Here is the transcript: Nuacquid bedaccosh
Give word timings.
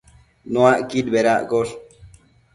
Nuacquid 0.53 1.11
bedaccosh 1.17 1.73